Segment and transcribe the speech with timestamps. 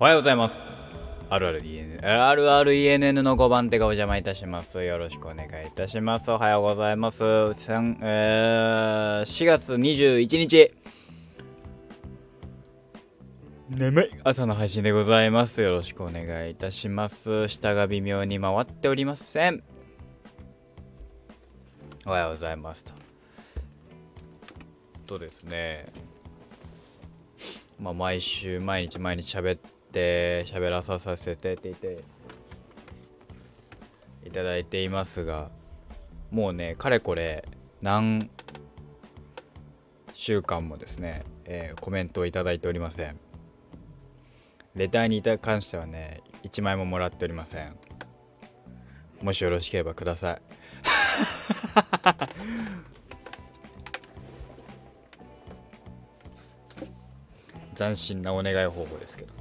[0.00, 0.62] おはようございます。
[1.28, 4.84] RRENN RRENN の5番手がお邪魔いたします。
[4.84, 6.30] よろしくお願いいたします。
[6.30, 7.24] おはようございます。
[7.24, 7.52] えー、
[9.22, 10.72] 4月21日。
[13.70, 15.62] 眠い朝の配信でございます。
[15.62, 17.48] よろしくお願いいたします。
[17.48, 19.64] 下が微妙に回っておりません。
[22.06, 22.92] おはようございますと。
[25.08, 25.86] とですね、
[27.80, 32.04] まあ、毎週毎日毎日喋って喋らさせてって言って
[34.24, 35.50] いただいていますが
[36.30, 37.48] もうねかれこれ
[37.80, 38.30] 何
[40.12, 43.18] 週間もですね、えーコメントをいただいておりません。
[44.74, 47.76] レターに関してはね1枚ももらっておりません。
[49.22, 50.42] もしよろしければください。
[57.76, 59.37] 斬新なお願い方法ですけど。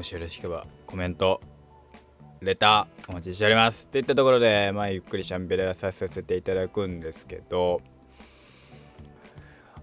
[0.00, 1.42] もしよろしければコメント
[2.40, 3.86] レターお待ちしております。
[3.86, 7.82] といったところでまあゆっくりシャンベラさせていただくんですけど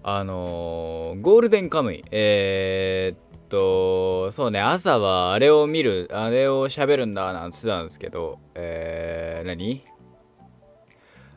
[0.02, 2.04] あのーゴールデンカムイ。
[2.10, 9.84] えーっとそうね朝はあれを見るあれを喋るんだなんつってたんですけどえー、何？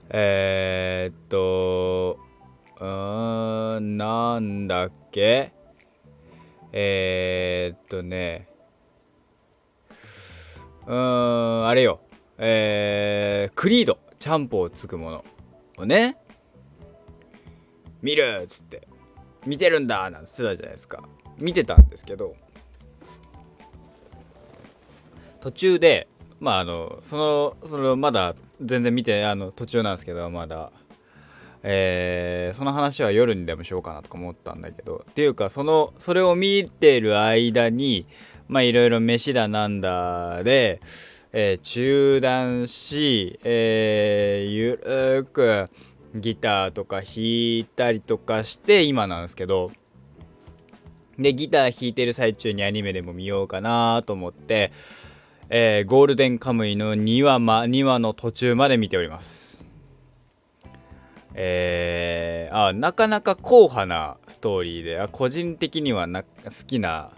[0.10, 2.18] えー、っと
[2.80, 5.54] うーん、なんだっけ？
[6.74, 8.48] えー、っとね、
[10.92, 12.02] うーん、あれよ、
[12.38, 15.24] えー、クリード、チャンポをつくもの
[15.78, 16.18] をね、
[18.02, 18.90] 見るっつって、
[19.46, 21.02] 見てるんだなんつってたじゃないですか。
[21.38, 22.36] 見てたんですけど、
[25.40, 26.10] 途中で、
[26.42, 30.74] まああの、その、その、まだ全然見て、あの、途中なんですけど、まだ、
[31.64, 35.06] えーその話は夜にでもしようかなとか思ったんだけど。
[35.10, 38.08] っていうかそのそれを見てる間に
[38.52, 40.82] まあいろいろ飯だなんだで、
[41.32, 45.70] えー中断し、えーゆるく
[46.14, 49.72] ギターとか弾いたりとかして今なんですけど
[51.18, 54.74] でギター弾いてる最中にアニメでも見ようかなと思って、
[55.50, 59.64] えーゴールデンカムイの2話,、ま、2話の途中まで見ております。
[61.36, 66.24] えー、あなかなか硬派なストーリーであ個人的には好
[66.68, 67.12] きな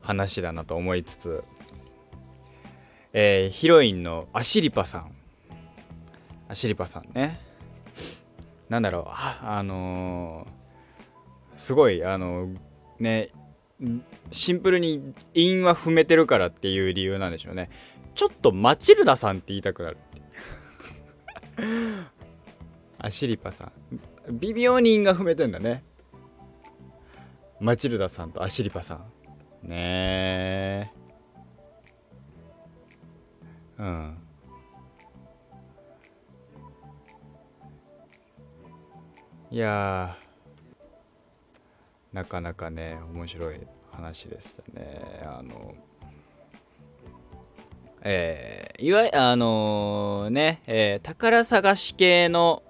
[0.00, 1.44] 話だなと思いつつ、
[3.12, 5.12] えーヒロインのアシリパさん。
[6.48, 7.40] アシリパさんね。
[8.68, 9.04] なんだろう。
[9.08, 10.60] ああのー
[11.60, 12.48] すごいあの
[12.98, 13.28] ね
[14.30, 17.68] シンプルに韻は踏めてるからっていう理由なんでしょうね。
[18.14, 19.96] ちょっとマチルダさんって言いたくなる
[22.98, 23.72] アシリパさん。
[24.38, 25.84] 微妙に韻が踏めてんだね。
[27.60, 29.04] マチルダさんとアシリパさん。
[29.62, 30.90] ねえ
[33.78, 34.16] うん。
[39.50, 40.16] いや
[42.12, 43.60] なかなかね面白い
[43.90, 45.22] 話でしたね。
[45.24, 45.74] あの
[48.02, 52.62] えーいわゆるあのね、えー宝探し系の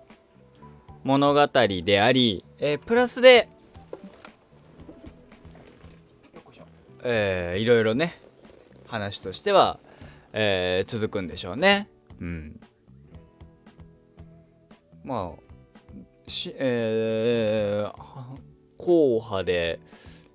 [1.04, 1.46] 物語
[1.84, 3.48] であり、えープラスで、
[7.12, 8.20] えーいろいろね
[8.86, 9.78] 話としては、
[10.32, 11.88] えー続くんでしょうね。
[12.20, 12.60] うん。
[15.04, 17.92] まあしえー
[18.78, 19.80] 硬派で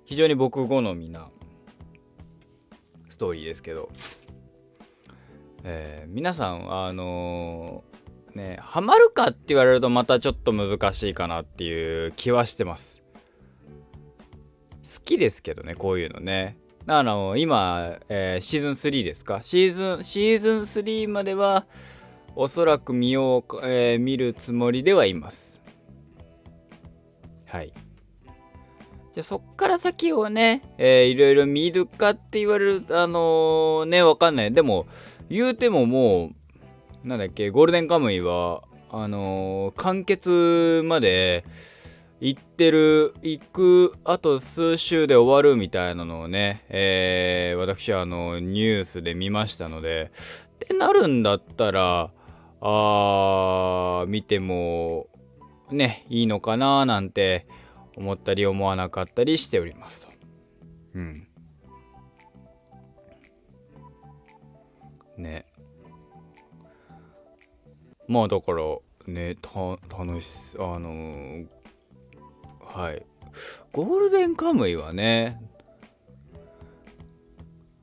[0.04, 1.28] 非常に僕好みな
[3.08, 3.88] ストーリーですけど
[5.64, 13.02] えー皆さんあのーねハマるかって言われるとまたちょっと難しいかなっていう気はしてます。
[14.84, 16.58] 好きですけどねこういうのね。
[16.88, 19.40] あの今、えーシーズン3ですか？
[19.42, 21.66] シーズンシーズン3までは
[22.36, 25.60] おそらく見よう、えー見るつもりではいます。
[27.46, 27.72] はい。
[29.14, 34.52] じゃそっから先をね、えーいろいろ見るかって言われるあのーねわかんない。
[34.52, 34.86] でも
[35.28, 36.30] 言うてもも
[37.04, 41.44] うなんだっけゴールデンカムイはあのー完結まで
[42.20, 50.12] 行ってる行くあと数週で終わるみたいなのをね、えー私はあのニュースで見ましたので
[50.54, 52.10] ってなるんだったら
[52.60, 55.08] あー見ても
[55.70, 57.46] ねいいのかななんて
[57.96, 60.12] 思ったり思わなかったりしておりますと。
[60.94, 61.28] うん。
[65.16, 65.46] ね。
[68.06, 68.62] まあだから
[69.06, 69.50] ねた
[69.98, 71.55] 楽しあのー
[72.76, 73.06] はい。
[73.72, 75.40] ゴールデンカムイはね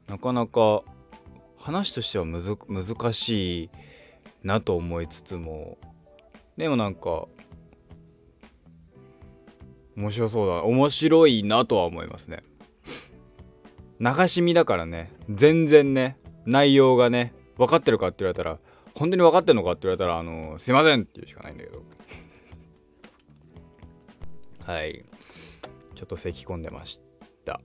[0.08, 0.84] なかなか
[1.60, 3.70] 話としては難しい
[4.44, 5.80] なと思いつつも
[6.58, 7.26] でもなんか
[9.96, 12.44] 面白そうだ面白いなとは思いますね。
[14.00, 18.60] 流し見だからね全然ね内容がね分かってるかって言われたら
[18.94, 21.82] 本当に分かってんのかって言われたらあのすいませんっていうしかないんだけど。
[24.66, 25.06] はい。
[25.96, 27.02] ちょっと咳き込んでまし
[27.46, 27.60] た。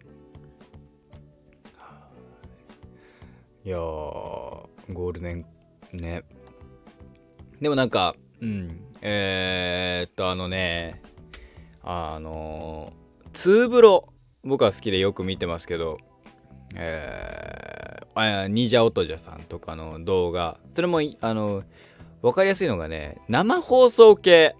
[3.64, 3.68] い。
[3.68, 5.46] やーゴールデン
[5.92, 6.24] ね。
[7.60, 8.84] でもなんかうん。
[9.00, 11.02] えー、っとあのね
[11.82, 14.12] あのー、ツーブロ
[14.42, 15.98] 僕は好きでよく見てますけど
[16.74, 20.58] えー、あニジャオトジャさんとかの動画。
[20.74, 21.62] それもあの
[22.22, 24.56] 分かりやすいのがね生放送系。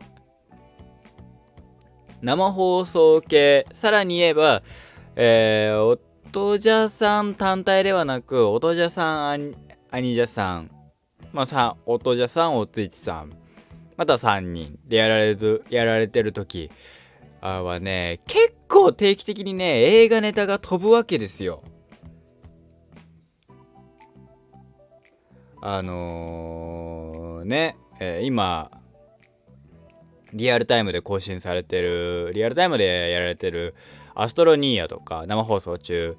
[2.22, 3.66] 生放送系。
[3.72, 4.62] さらに言えば
[5.16, 5.98] えー、お
[6.30, 9.54] とじゃさん単体ではなくおとじゃさん
[9.90, 10.70] アニジャさん。
[11.32, 13.32] まあさおとじゃさんおついちさん。
[13.96, 16.70] また3人でやられるやられてる時。
[17.40, 21.62] はね結構定期的にね映画ネタが飛ぶわけですよ。
[25.60, 28.70] あのー、ね、えー、今、
[30.32, 33.74] リアルタイムで更新されてる、リアルタイムでやられてる、
[34.14, 36.16] アストロニーヤとか、生放送中、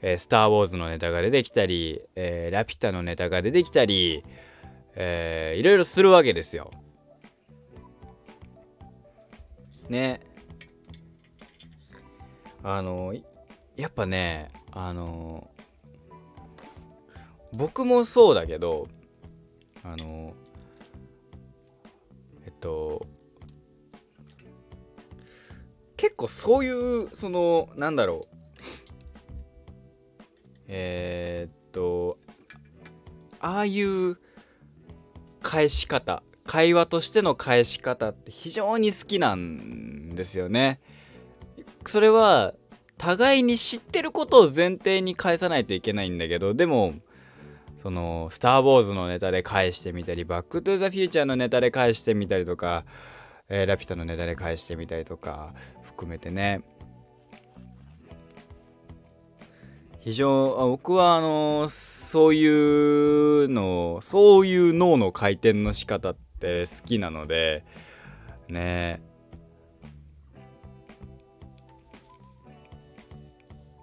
[0.00, 4.24] えー、スター・ウォーズのネタが出てきたり、えー、ラピュタのネタが出てきたり、
[4.94, 6.70] えー、いろいろするわけですよ。
[9.88, 10.20] ね。
[12.62, 13.14] あの、
[13.76, 15.50] やっぱね、あの
[17.54, 18.88] 僕もそうだけど
[19.84, 20.32] あの
[22.44, 23.06] えっと
[26.02, 28.26] 結構そういうそのなんだろう
[30.66, 32.18] えー、っと
[33.38, 34.18] ああいう
[35.42, 40.80] 返し方会話としての返し方って非常に好きなんですよね。
[41.86, 42.54] それは
[42.98, 46.94] 互いに知ってることを前提に返さないといけないんだけどでも
[47.80, 52.84] その「スター・ウォーズ」のネタで返してみたり「バック・トゥ・ザ・フューチャー」のネタで返してみたりとか
[53.48, 55.54] 「えー、ラピュタ」のネタで返してみたりとか
[56.02, 56.62] 含めてね。
[60.00, 67.64] 非常僕はあのそういうのそういう脳の回転の仕方って好きなので
[68.48, 69.00] ね。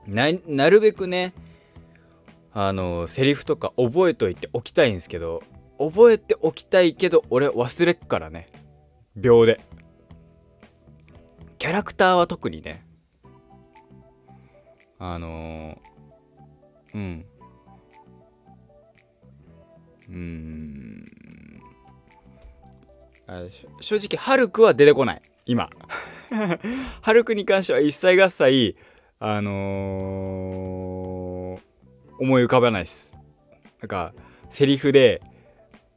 [0.06, 1.34] なるべくね
[2.52, 5.44] あのセリフとか覚えといておきたいんですけど
[5.78, 8.50] 覚えておきたいけど俺忘れっからね。
[9.16, 9.62] 秒で。
[11.60, 12.86] キャラクターは特にね。
[14.98, 17.26] あのー、うん。
[20.10, 21.62] うん。
[23.28, 23.44] あ
[23.82, 25.22] 正直ハルクは出てこない。
[25.46, 25.70] 今。
[27.02, 28.78] ハルクに関しては一切合切
[29.20, 31.60] あのー
[32.20, 33.14] 思い浮かばないです。
[33.82, 34.14] なんか
[34.50, 35.22] セリフで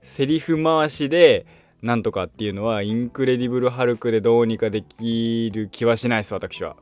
[0.02, 1.46] セリフ回しで
[1.82, 6.76] なんとかっていうのはインクレディブル・ハルクでどうにかできる気はしないです私は。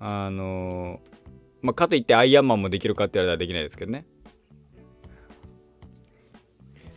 [0.00, 1.00] あの
[1.60, 4.04] まあかといってアイアンマンもできるかって言われたらできないですけどね。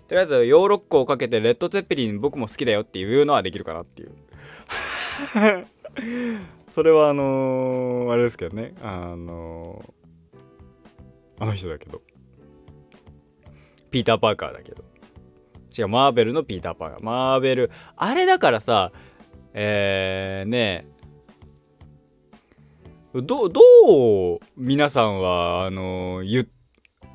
[0.07, 4.11] とりあえずヨーロッコをかけてレッド・ツェッペリン僕も好きだよっていうのはできるかなっていう。
[6.67, 8.73] それはあのー、あれですけどね。
[8.81, 12.01] あのー、あの人だけど。
[13.93, 14.83] ピーター・パーカーだけど。
[15.77, 17.03] 違うマーベルのピーター・パーカー。
[17.03, 17.71] マーベル。
[17.95, 18.91] あれだからさ
[19.53, 20.87] えー、ね
[23.13, 23.61] どど
[24.37, 26.49] う皆さんはあのゆ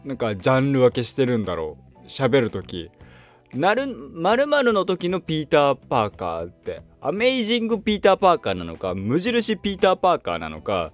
[0.04, 2.06] なんかジャンル分けしてるんだろう？
[2.06, 2.90] 喋る時
[3.52, 6.82] なる〇〇の時のピーター・パーカーって。
[7.00, 10.92] アメイジング・ピーター・パーカーなのか無印ピーター・パーカーなのか、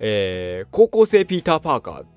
[0.00, 2.13] えー、高校生ピーター・パーカーって。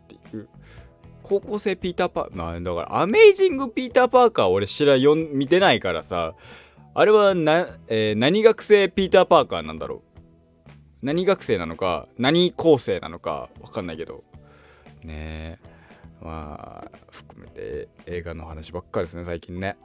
[1.28, 5.00] 高校生ピーター・パーまあだからアメイジング・ピーター・パーカー俺知らん
[5.34, 6.36] 見てないからさ
[6.94, 10.02] あれはな、えー、何学生ピーター・パーカーなんだろう？
[11.04, 14.24] 何学生なのか何校生なのかわかんないけど。
[15.04, 15.70] ねえ。
[16.20, 19.78] まあ含めて映画の話ばっかりですね最近ね。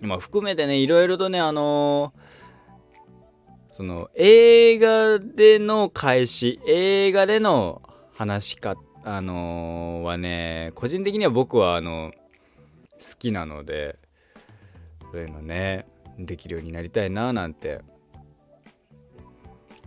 [0.00, 7.82] まあ含めてねいろいろとねあのー、その映画での開始映画での
[8.14, 12.10] 話し方あのー、はね個人的には僕はあの
[12.94, 14.00] 好きなので
[15.12, 15.86] そういうのね
[16.18, 17.82] できるようになりたいななんて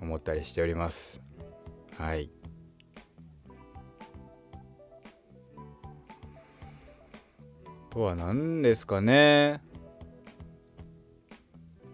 [0.01, 1.21] 思ったりしております。
[1.97, 2.31] はい。
[7.89, 9.61] とは何ですかね。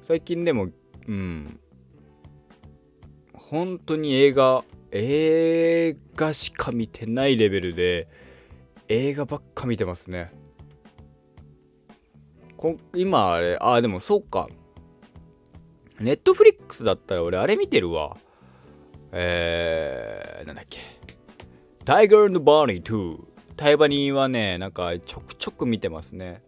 [0.03, 0.67] 最近でも
[1.07, 1.59] うん。
[3.33, 8.07] 本当に映画映画しか見てないレベルで
[8.87, 10.31] 映画ばっか見てますね。
[12.57, 14.47] こ今あれあでもそうか。
[15.99, 18.17] ネットフリックスだったら俺あれ見てるわ。
[19.11, 20.79] えー、なんだっけ。
[21.83, 23.19] タイガーバーニー2
[23.55, 26.41] タイバニーはねなんかちょくちょく見てますね。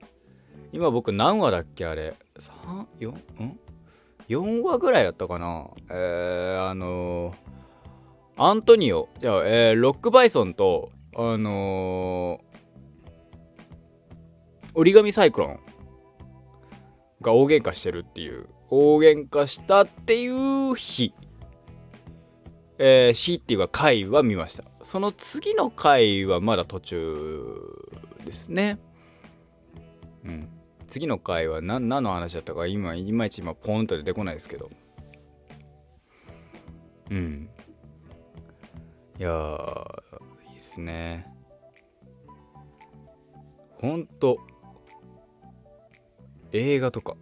[0.73, 2.15] 今僕何話だっけあれ。
[2.39, 3.11] 34
[3.43, 3.59] ん
[4.27, 5.67] 4話ぐらいだったかな。
[5.89, 7.35] えー、あのー、
[8.39, 9.09] アントニオ。
[9.19, 12.41] じゃあ、えー、ロックバイソンとあのー、
[14.75, 15.59] 折り紙サイクロン
[17.21, 18.47] が大喧嘩してるっていう。
[18.69, 21.15] 大喧嘩したっていう日。
[22.77, 24.63] えー、日っていうか回は見ました。
[24.83, 27.55] その次の回はまだ途中
[28.23, 28.77] ですね。
[30.23, 30.47] うん。
[30.85, 34.69] 次の回は何何の話だったか今いまいち今ポンと出てこないですけど。
[37.09, 37.49] うん。
[39.19, 39.29] いや
[40.51, 41.25] いいっすね。
[43.81, 44.37] ほんと
[46.51, 47.15] 映画とか。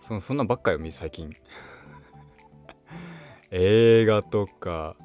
[0.00, 1.36] そのそんなばっかよ見最近。
[3.50, 4.96] 映画とか。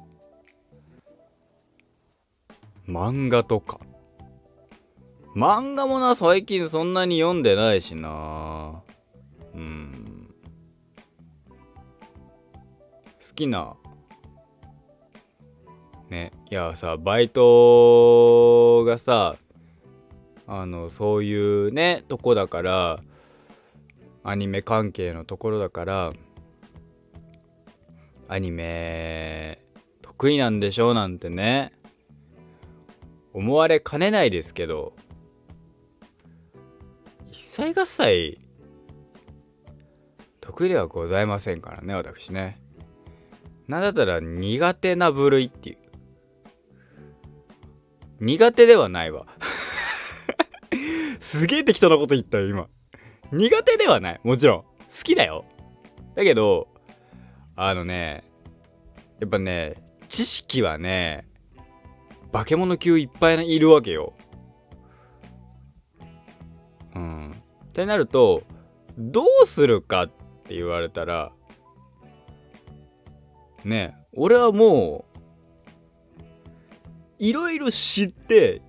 [2.88, 3.80] 漫画とか。
[5.34, 8.82] 漫画もな最近そんなに読んでないしな。
[9.54, 10.34] うん。
[13.20, 13.76] 好きな
[16.10, 16.32] ね。
[16.50, 19.36] いやさバイトがさ
[20.46, 23.00] あのそういうねとこだから
[24.22, 26.10] アニメ関係のところだから
[28.28, 29.60] アニメ
[30.02, 31.72] 得意なんでしょうなんてね
[33.32, 34.94] 思われかねないですけど
[37.30, 38.40] 一切合切
[40.40, 42.60] 得意ではございませんからね私ね。
[43.68, 45.78] なんだったら苦手な部類っていう。
[48.20, 49.26] 苦手ではないわ。
[51.20, 52.68] すげえ適当なこと言ったよ今。
[53.32, 54.20] 苦手ではない。
[54.22, 54.62] もちろん。
[54.62, 54.68] 好
[55.02, 55.44] きだよ。
[56.14, 56.68] だけど
[57.56, 58.24] あのね
[59.20, 59.74] やっぱね
[60.08, 61.26] 知識はね
[62.32, 64.14] 化け物級いっぱいいるわけよ。
[66.94, 67.30] うん。
[67.30, 68.42] ってなると
[68.96, 71.32] どうするかって言われたら
[73.64, 75.05] ね俺はもう
[77.18, 78.62] いろいろ知って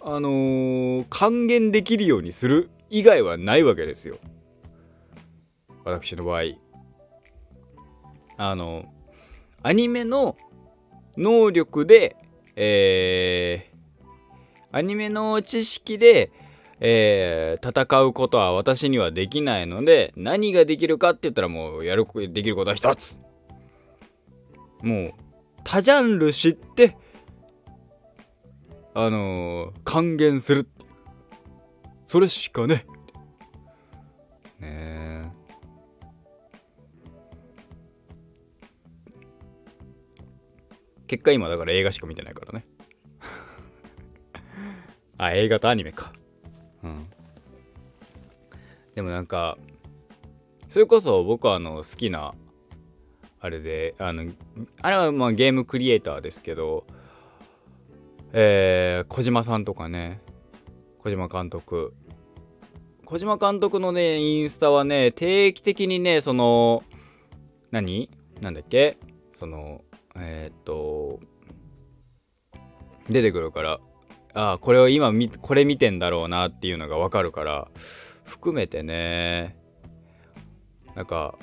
[0.00, 4.16] あのー、還元できるようにする以外はないわけですよ。
[5.84, 6.42] 私の場合。
[8.36, 8.92] あの
[9.62, 10.36] アニメの
[11.16, 12.16] 能力で
[12.56, 16.32] えー、アニメの知識で
[16.84, 23.20] えー、戦うことは私にはできないので何ができるかって言ったらもうやるできることは一つ。
[24.82, 25.14] もう
[25.64, 26.96] 多ジャンル知って
[28.94, 30.60] あのー、還元する。
[30.60, 30.84] って
[32.04, 32.84] それしかね。
[34.60, 35.30] ねえ。
[41.06, 42.66] 結果今だから映画しか見てないからね。
[45.16, 46.12] あ映画とアニメか。
[46.82, 47.06] うん。
[48.94, 49.56] でもなんか
[50.68, 52.34] それこそ僕はあの好きな
[53.42, 54.30] あれであの
[54.80, 56.86] あれはまあゲームクリエイターですけど
[58.32, 60.22] えー、小島さんとかね
[61.00, 61.92] 小島監督。
[63.04, 66.82] 小島監督のねインスタはね定期的にねその
[67.70, 68.08] 何？
[68.40, 68.96] なんだっけ？
[69.38, 69.82] その
[70.16, 71.20] えー、っと
[73.10, 73.80] 出てくるから
[74.32, 77.68] ああこれを今これ見てんだろうなっていうのがわかるから
[78.24, 79.56] 含めてね
[80.94, 81.34] なんか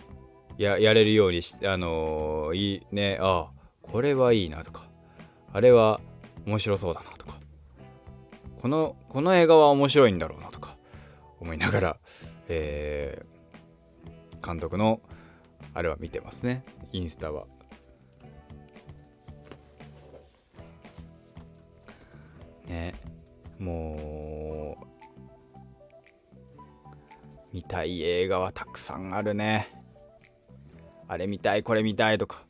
[0.59, 3.51] ややれるようにしあの、いいねああ
[3.81, 4.83] これはいいなとか
[5.53, 6.01] あれは
[6.45, 7.39] 面白そうだなとか
[8.61, 10.75] このこの映画は面白いんだろうなとか
[11.39, 11.97] 思いながら、
[12.49, 14.99] えー、監督の
[15.73, 17.45] あれは見てますねインスタは。
[22.67, 22.93] ね
[23.57, 24.85] もう
[27.53, 29.78] 見たい映画はたくさんあるね
[31.09, 32.43] あれ見たいこれ見たいとか。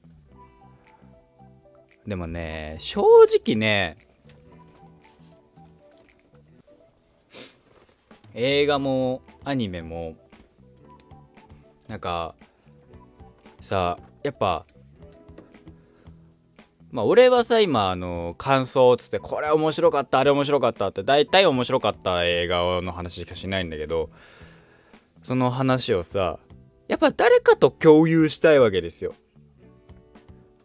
[2.06, 3.98] でもね、正直ね、
[8.34, 10.16] 映画もアニメも
[11.88, 12.36] なんか
[13.62, 14.66] さやっぱ
[16.92, 24.10] まあ俺はさ今あの感想っつってこれ面白かったあれ面白かったって大体面白かった映画の話しかしないんだけど
[25.24, 26.40] その話をさ
[26.90, 29.14] やっぱ誰かと共有したいわけですよ。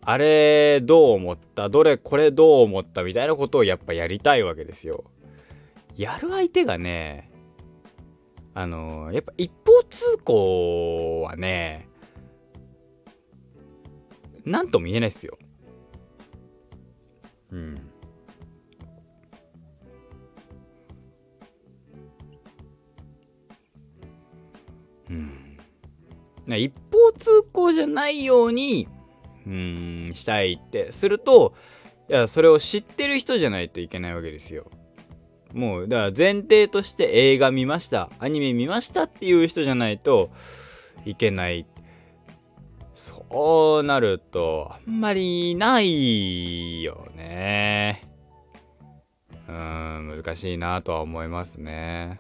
[0.01, 1.69] あれどう思った？
[1.69, 3.05] どれこれどう思った？
[3.05, 5.05] みたいなことをやっぱやりたいわけですよ。
[5.97, 7.31] やる相手がね
[8.55, 11.89] あのやっぱ一方通行はね
[14.45, 15.39] なんとも言えないっすよ。
[17.53, 17.91] うん。
[26.49, 28.89] 一方通行じゃないように、
[29.47, 31.55] うん、したいってすると、
[32.09, 34.71] いや、それを知ってる人じゃないといけないわけですよ。
[35.53, 40.31] もう、だから前提として映画見ました、アニメ見ましたっていう人じゃないと
[41.05, 41.67] いけない
[42.95, 48.09] そうなると、あんまりないよね。
[49.49, 52.19] うん、難しいなとは思いますね。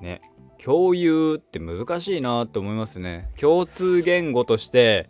[0.00, 0.20] ね。
[0.62, 3.30] 共有って難しいなって思いますね。
[3.38, 5.08] 共通言語として、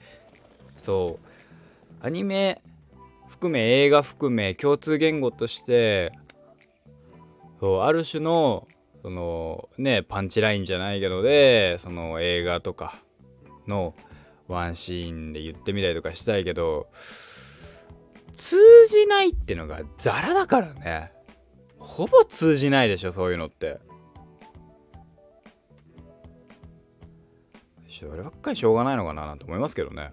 [0.76, 1.18] そ
[2.02, 2.62] う、アニメ
[3.36, 6.12] 含め映画含め共通言語として
[7.60, 8.66] そうある種の
[9.02, 12.94] そのねパンチラインじゃないけどでその映画とか
[13.66, 13.94] の
[14.48, 16.88] ワンシーンで言ってみたりとかしたいけど
[18.34, 18.56] 通
[18.88, 21.12] じないってのがザラだからね
[21.78, 23.78] ほぼ通じないでしょそういうのって。
[27.88, 30.12] そればっかりしょうがないのかななんて思いますけどね。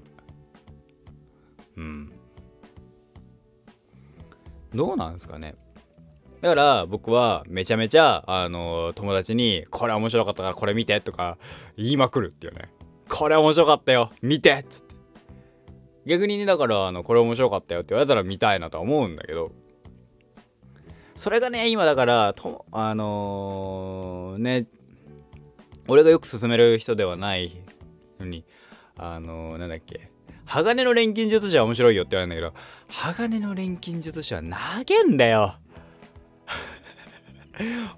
[1.75, 2.13] うん。
[4.73, 5.55] どうなんですかね。
[6.41, 11.37] だから僕はめちゃめちゃあの友達にこれ面白かったからこれ見てとか
[11.77, 12.69] 言いまくるっていうね。
[13.09, 14.95] これ面白かったよ見てっつって。
[16.05, 19.51] 逆にねだからあのこれ面白かったよって言われたら見たいなとは思うんだけど。
[21.15, 24.67] それがね今だからとあのー、ね
[25.87, 27.61] 俺がよく勧める人ではない
[28.19, 28.45] のに
[28.95, 30.13] あのー、なんだっけ
[30.45, 35.55] 鋼の錬金術師は面白いよって言われるんだけど、鋼の錬金術師は投げんだよ。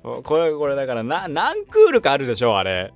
[0.24, 2.94] これ、これだからな、何クールかあるでしょ、あれ。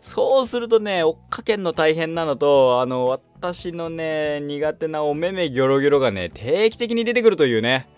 [0.00, 7.88] そうするとね、追っかけんの大変なのと、あの、私のね、苦手なおめめギョロギョロがね、定期的に出てくるというね。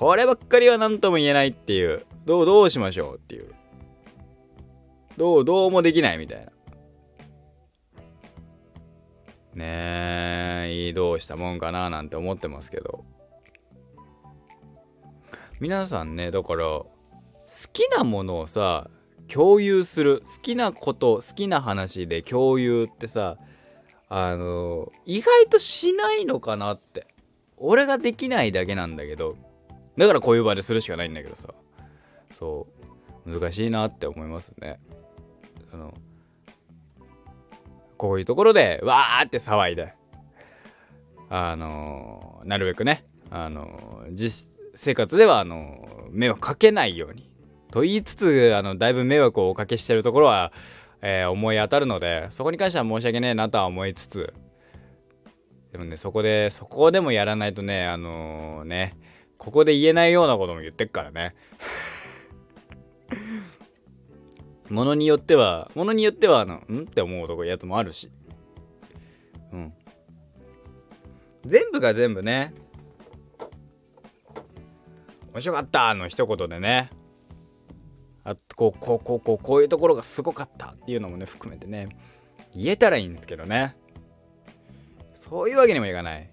[0.00, 2.06] こればっかりは何とも言えないっていう。
[2.24, 3.52] どう、どうしましょうっていう。
[5.18, 6.50] どう、どうもできないみたいな。
[9.54, 13.04] ねえどうしたもんかななんて思ってますけど
[15.58, 16.88] 皆さんねだから好
[17.72, 18.88] きなものをさ
[19.26, 23.38] 共有する好きなこと好きな話で共有ってさ
[24.08, 27.08] あの意外としないのかなって
[27.56, 29.36] 俺ができないだけなんだけど
[29.96, 31.48] だからこういう場でするしかないんだけどさ。
[32.32, 32.66] そ
[33.26, 33.40] う。
[33.40, 34.80] 難しいなって思いますね。
[35.70, 35.94] その
[37.96, 39.94] こういうところでわーって騒いで。
[41.28, 43.04] あの、なるべくね。
[43.30, 47.30] あの、実生活ではあの、迷惑かけないように。
[47.70, 50.52] と言いつつあのだいぶ迷惑をおかけしてるところは、
[51.02, 54.34] え思い当たるのでそこに関しては申し訳ねえなとは思いつつ。
[55.72, 58.96] でもねそこでそこでもやらないとねあのね。
[59.40, 61.34] ここで言えないようなことも言ってっからね
[64.68, 66.82] ものによっては、ものによっては、あの、ん？
[66.82, 68.12] って思うとこやつもあるし。
[69.52, 69.72] うん。
[71.44, 72.54] 全部が全部ね、
[75.32, 76.90] 面白かったの一言でね、
[78.22, 81.88] あこう、こう、こう、こう、こういうところがすごかったっていうのもね、含めてね、
[82.54, 83.74] 言えたらいいんですけどね。
[85.14, 86.30] そういうわけにもいかない。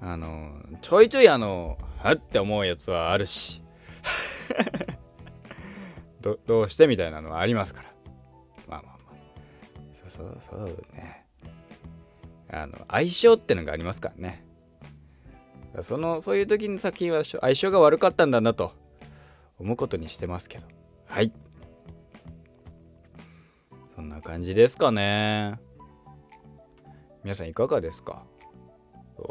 [0.00, 3.62] あの、ちょいちょいあの、はって思うやつはあるし。
[6.20, 7.88] どどうしてみたいなのはありますから。
[8.68, 9.14] まあまあまあ。
[9.92, 11.24] そうそうそうね。
[12.50, 14.44] あの相性ってのがありますからね。
[15.82, 18.72] そのそういう時に作品は相性が悪かったんだなと
[19.58, 20.66] 思うことにしてますけど。
[21.06, 21.32] はい。
[23.94, 25.60] そんな感じですかね。
[27.22, 28.24] 皆さんいかがですか？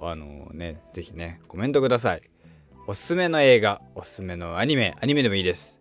[0.02, 2.21] あのね是非ねコメントください。
[2.88, 5.78] おすすめの映画おすすめのアニメアニメでもいいです。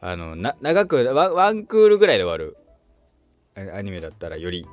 [0.00, 2.56] あのな長くワンクールぐらいで終わる。
[3.74, 4.66] アニメだったらより。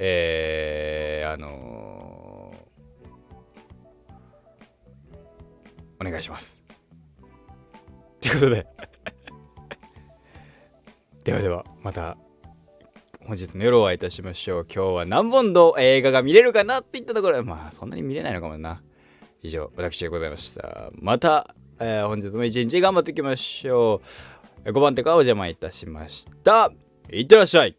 [0.00, 6.62] えー、あのー、お願いします。
[8.20, 8.66] ということで。
[11.24, 12.16] ではではまた。
[13.28, 14.66] 本日の夜お会いいたしましょう。
[14.74, 17.44] 今日は何本の映画が見れるかなって言ったところ。
[17.44, 18.80] まあそんなに見れないのかもな。
[19.42, 20.88] 以上私でございました。
[20.94, 24.00] また、えー、本日も一日頑張っていきましょ
[24.64, 24.70] う。
[24.70, 26.72] 5番手からお邪魔いたしました。
[27.12, 27.76] いってらっしゃい。